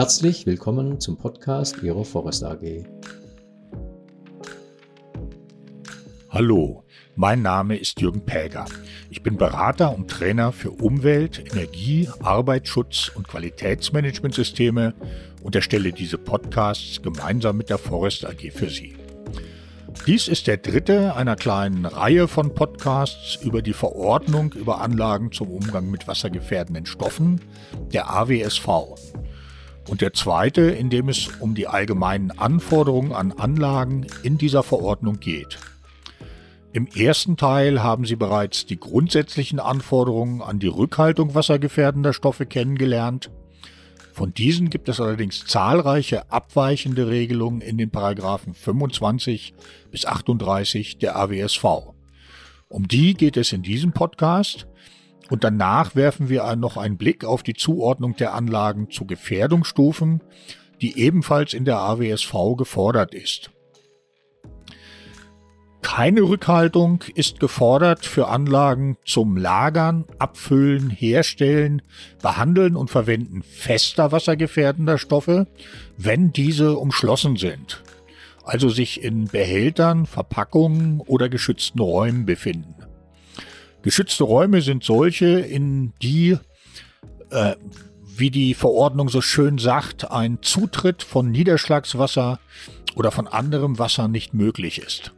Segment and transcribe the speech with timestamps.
[0.00, 2.86] Herzlich willkommen zum Podcast Ihrer Forest AG.
[6.30, 6.84] Hallo,
[7.16, 8.64] mein Name ist Jürgen Päger.
[9.10, 14.94] Ich bin Berater und Trainer für Umwelt, Energie, Arbeitsschutz und Qualitätsmanagementsysteme
[15.42, 18.96] und erstelle diese Podcasts gemeinsam mit der Forest AG für Sie.
[20.06, 25.50] Dies ist der dritte einer kleinen Reihe von Podcasts über die Verordnung über Anlagen zum
[25.50, 27.42] Umgang mit wassergefährdenden Stoffen,
[27.92, 28.96] der AWSV.
[29.90, 35.18] Und der zweite, in dem es um die allgemeinen Anforderungen an Anlagen in dieser Verordnung
[35.18, 35.58] geht.
[36.72, 43.32] Im ersten Teil haben Sie bereits die grundsätzlichen Anforderungen an die Rückhaltung wassergefährdender Stoffe kennengelernt.
[44.12, 49.54] Von diesen gibt es allerdings zahlreiche abweichende Regelungen in den Paragraphen 25
[49.90, 51.64] bis 38 der AWSV.
[52.68, 54.68] Um die geht es in diesem Podcast
[55.30, 60.20] und danach werfen wir noch einen Blick auf die Zuordnung der Anlagen zu Gefährdungsstufen,
[60.82, 63.50] die ebenfalls in der AWSV gefordert ist.
[65.82, 71.82] Keine Rückhaltung ist gefordert für Anlagen zum Lagern, Abfüllen, Herstellen,
[72.22, 75.46] Behandeln und Verwenden fester wassergefährdender Stoffe,
[75.96, 77.82] wenn diese umschlossen sind,
[78.44, 82.79] also sich in Behältern, Verpackungen oder geschützten Räumen befinden.
[83.82, 86.36] Geschützte Räume sind solche, in die,
[87.30, 87.56] äh,
[88.16, 92.38] wie die Verordnung so schön sagt, ein Zutritt von Niederschlagswasser
[92.94, 95.12] oder von anderem Wasser nicht möglich ist.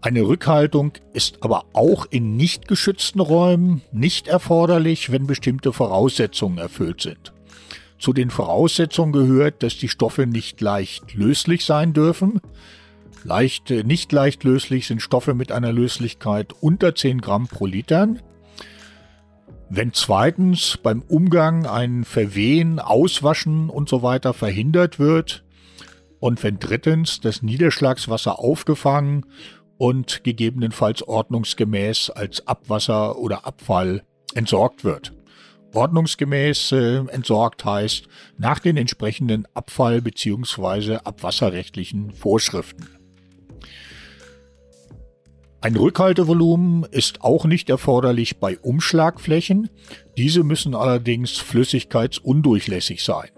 [0.00, 7.00] Eine Rückhaltung ist aber auch in nicht geschützten Räumen nicht erforderlich, wenn bestimmte Voraussetzungen erfüllt
[7.00, 7.32] sind.
[8.00, 12.40] Zu den Voraussetzungen gehört, dass die Stoffe nicht leicht löslich sein dürfen.
[13.24, 18.08] Leicht, äh, nicht leicht löslich sind Stoffe mit einer Löslichkeit unter 10 Gramm pro Liter.
[19.70, 25.44] Wenn zweitens beim Umgang ein Verwehen, Auswaschen und so weiter verhindert wird
[26.20, 29.24] und wenn drittens das Niederschlagswasser aufgefangen
[29.78, 35.14] und gegebenenfalls ordnungsgemäß als Abwasser oder Abfall entsorgt wird.
[35.74, 38.06] Ordnungsgemäß äh, entsorgt heißt
[38.36, 40.96] nach den entsprechenden Abfall- bzw.
[40.96, 43.01] abwasserrechtlichen Vorschriften.
[45.62, 49.70] Ein Rückhaltevolumen ist auch nicht erforderlich bei Umschlagflächen.
[50.16, 53.28] Diese müssen allerdings flüssigkeitsundurchlässig sein.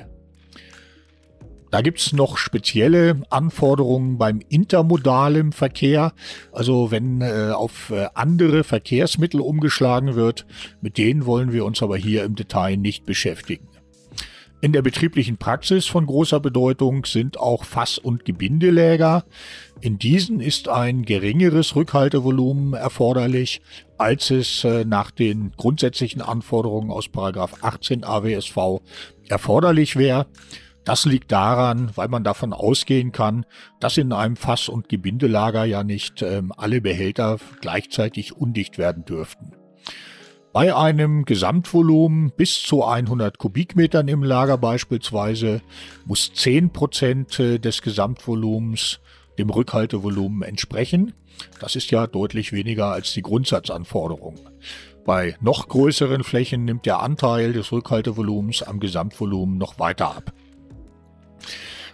[1.71, 6.15] Da gibt es noch spezielle Anforderungen beim intermodalen Verkehr,
[6.51, 10.47] also wenn äh, auf äh, andere Verkehrsmittel umgeschlagen wird.
[10.81, 13.69] Mit denen wollen wir uns aber hier im Detail nicht beschäftigen.
[14.65, 19.27] In der betrieblichen Praxis von großer Bedeutung sind auch Fass- und Gebindeläger.
[19.83, 23.61] In diesen ist ein geringeres Rückhaltevolumen erforderlich,
[23.99, 28.81] als es äh, nach den grundsätzlichen Anforderungen aus 18 AWSV
[29.29, 30.29] erforderlich wäre.
[30.87, 33.45] Das liegt daran, weil man davon ausgehen kann,
[33.81, 39.53] dass in einem Fass- und Gebindelager ja nicht ähm, alle Behälter gleichzeitig undicht werden dürften.
[40.55, 45.63] Bei einem Gesamtvolumen bis zu 100 Kubikmetern im Lager beispielsweise
[46.05, 49.01] muss 10 Prozent äh, des Gesamtvolumens
[49.37, 51.13] dem Rückhaltevolumen entsprechen.
[51.59, 54.37] Das ist ja deutlich weniger als die Grundsatzanforderung.
[55.05, 60.33] Bei noch größeren Flächen nimmt der Anteil des Rückhaltevolumens am Gesamtvolumen noch weiter ab.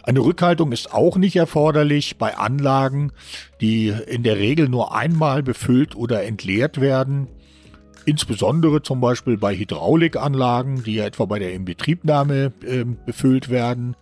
[0.03, 3.13] Eine Rückhaltung ist auch nicht erforderlich bei Anlagen,
[3.63, 7.29] die in der Regel nur einmal befüllt oder entleert werden.
[8.07, 13.95] Insbesondere zum Beispiel bei Hydraulikanlagen, die ja etwa bei der Inbetriebnahme äh, befüllt werden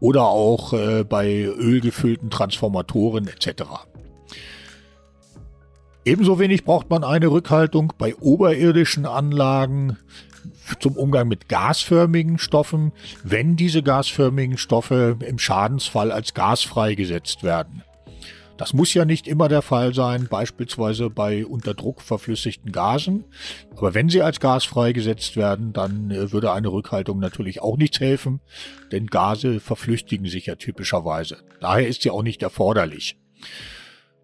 [0.00, 3.64] oder auch äh, bei ölgefüllten Transformatoren etc.
[6.04, 9.96] Ebenso wenig braucht man eine Rückhaltung bei oberirdischen Anlagen
[10.80, 12.92] zum Umgang mit gasförmigen Stoffen,
[13.22, 17.82] wenn diese gasförmigen Stoffe im Schadensfall als Gas freigesetzt werden.
[18.62, 23.24] Das muss ja nicht immer der Fall sein, beispielsweise bei unter Druck verflüssigten Gasen.
[23.76, 27.98] Aber wenn sie als Gas freigesetzt werden, dann äh, würde eine Rückhaltung natürlich auch nichts
[27.98, 28.38] helfen,
[28.92, 31.38] denn Gase verflüchtigen sich ja typischerweise.
[31.60, 33.16] Daher ist sie auch nicht erforderlich.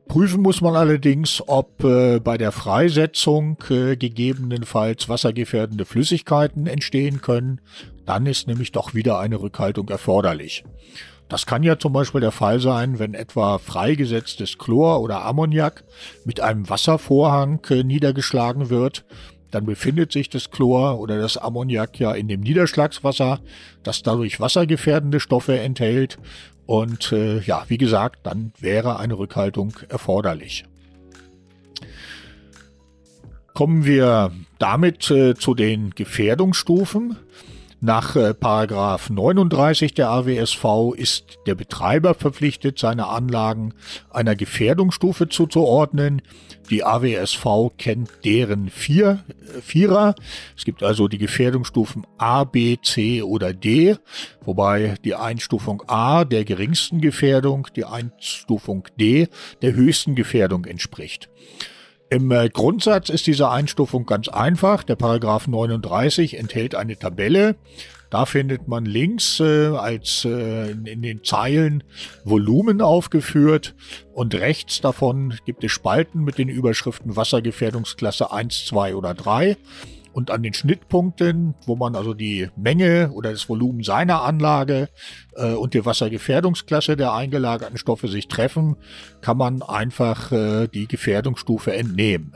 [0.06, 7.60] Prüfen muss man allerdings, ob äh, bei der Freisetzung äh, gegebenenfalls wassergefährdende Flüssigkeiten entstehen können.
[8.08, 10.64] Dann ist nämlich doch wieder eine Rückhaltung erforderlich.
[11.28, 15.84] Das kann ja zum Beispiel der Fall sein, wenn etwa freigesetztes Chlor oder Ammoniak
[16.24, 19.04] mit einem Wasservorhang äh, niedergeschlagen wird.
[19.50, 23.40] Dann befindet sich das Chlor oder das Ammoniak ja in dem Niederschlagswasser,
[23.82, 26.18] das dadurch wassergefährdende Stoffe enthält
[26.64, 30.64] und äh, ja, wie gesagt, dann wäre eine Rückhaltung erforderlich.
[33.52, 37.18] Kommen wir damit äh, zu den Gefährdungsstufen.
[37.80, 43.72] Nach äh, Paragraph 39 der AWSV ist der Betreiber verpflichtet, seine Anlagen
[44.10, 46.20] einer Gefährdungsstufe zuzuordnen.
[46.70, 50.16] Die AWSV kennt deren vier, äh, Vierer.
[50.56, 53.94] Es gibt also die Gefährdungsstufen A, B, C oder D,
[54.44, 59.28] wobei die Einstufung A der geringsten Gefährdung, die Einstufung D
[59.62, 61.28] der höchsten Gefährdung entspricht.
[62.10, 64.82] Im äh, Grundsatz ist diese Einstufung ganz einfach.
[64.82, 67.56] Der Paragraph 39 enthält eine Tabelle.
[68.10, 71.84] Da findet man links äh, als äh, in, in, den Zeilen
[72.24, 73.74] Volumen aufgeführt
[74.14, 79.58] und rechts davon gibt es Spalten mit den Überschriften Wassergefährdungsklasse 1, 2 oder 3.
[80.12, 84.88] Und an den Schnittpunkten, wo man also die Menge oder das Volumen seiner Anlage
[85.36, 88.76] äh, und die Wassergefährdungsklasse der eingelagerten Stoffe sich treffen,
[89.20, 92.32] kann man einfach äh, die Gefährdungsstufe entnehmen.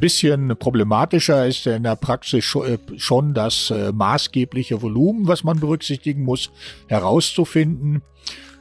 [0.00, 6.24] Bisschen problematischer ist in der Praxis äh, schon das äh, maßgebliche Volumen, was man berücksichtigen
[6.24, 6.50] muss,
[6.88, 8.02] herauszufinden.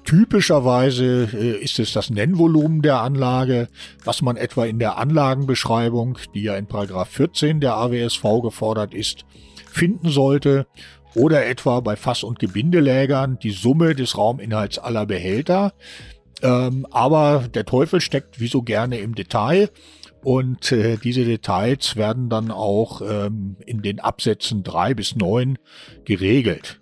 [0.03, 3.69] Typischerweise äh, ist es das Nennvolumen der Anlage,
[4.03, 9.25] was man etwa in der Anlagenbeschreibung, die ja in Paragraph 14 der AWSV gefordert ist,
[9.71, 10.67] finden sollte.
[11.15, 15.73] Oder etwa bei Fass- und Gebindelägern die Summe des Rauminhalts aller Behälter.
[16.41, 19.69] Ähm, aber der Teufel steckt wie so gerne im Detail.
[20.23, 25.57] Und äh, diese Details werden dann auch ähm, in den Absätzen drei bis neun
[26.05, 26.79] geregelt.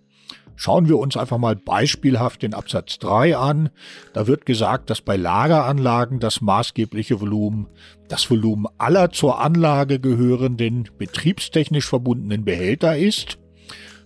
[0.64, 3.72] Schauen wir uns einfach mal beispielhaft den Absatz 3 an.
[4.14, 7.66] Da wird gesagt, dass bei Lageranlagen das maßgebliche Volumen
[8.08, 13.40] das Volumen aller zur Anlage gehörenden betriebstechnisch verbundenen Behälter ist.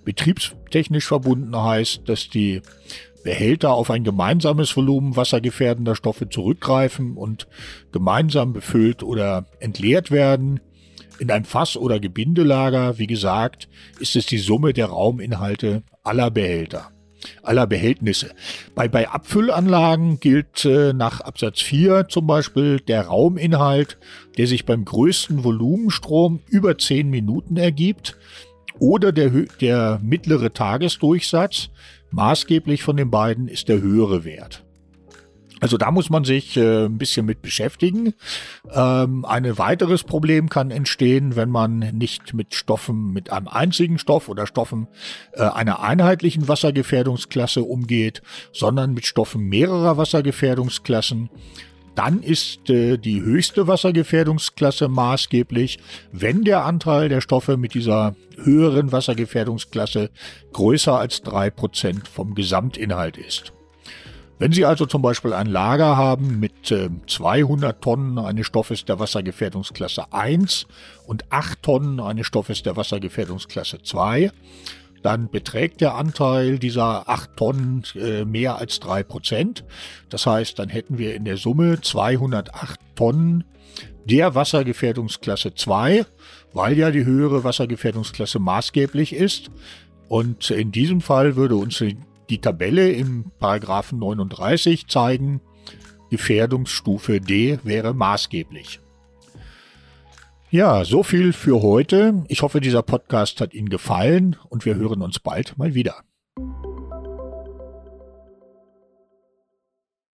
[0.05, 2.61] Betriebstechnisch verbunden heißt, dass die
[3.25, 7.49] Behälter auf ein gemeinsames Volumen wassergefährdender Stoffe zurückgreifen und
[7.91, 10.61] gemeinsam befüllt oder entleert werden.
[11.19, 13.69] In einem Fass- oder Gebindelager, wie gesagt,
[13.99, 16.91] ist es die Summe der Rauminhalte aller Behälter,
[17.41, 18.31] aller Behältnisse.
[18.75, 23.97] Bei, bei Abfüllanlagen gilt äh, nach Absatz 4 zum Beispiel der Rauminhalt,
[24.37, 28.17] der sich beim größten Volumenstrom über 10 Minuten ergibt
[28.79, 29.29] oder der,
[29.61, 31.69] der mittlere Tagesdurchsatz.
[32.11, 34.64] Maßgeblich von den beiden ist der höhere Wert.
[35.61, 38.13] Also da muss man sich äh, ein bisschen mit beschäftigen.
[38.71, 44.27] Ähm, ein weiteres Problem kann entstehen, wenn man nicht mit Stoffen, mit einem einzigen Stoff
[44.27, 44.87] oder Stoffen
[45.33, 48.21] äh, einer einheitlichen Wassergefährdungsklasse umgeht,
[48.51, 51.29] sondern mit Stoffen mehrerer Wassergefährdungsklassen.
[51.95, 55.79] Dann ist äh, die höchste Wassergefährdungsklasse maßgeblich,
[56.11, 60.09] wenn der Anteil der Stoffe mit dieser höheren Wassergefährdungsklasse
[60.51, 63.53] größer als drei Prozent vom Gesamtinhalt ist.
[64.37, 68.99] Wenn Sie also zum Beispiel ein Lager haben mit äh, 200 Tonnen eines Stoffes der
[68.99, 70.67] Wassergefährdungsklasse 1
[71.07, 74.31] und 8 Tonnen eines Stoffes der Wassergefährdungsklasse 2,
[75.03, 79.63] dann beträgt der Anteil dieser 8 Tonnen äh, mehr als 3 Prozent.
[80.09, 83.45] Das heißt, dann hätten wir in der Summe 208 Tonnen
[84.03, 86.05] der Wassergefährdungsklasse 2,
[86.53, 89.49] weil ja die höhere Wassergefährdungsklasse maßgeblich ist.
[90.09, 91.81] Und in diesem Fall würde uns
[92.29, 95.41] die Tabelle im Paragraphen 39 zeigen,
[96.09, 98.79] Gefährdungsstufe D wäre maßgeblich.
[100.51, 102.23] Ja, so viel für heute.
[102.27, 106.03] Ich hoffe, dieser Podcast hat Ihnen gefallen und wir hören uns bald mal wieder.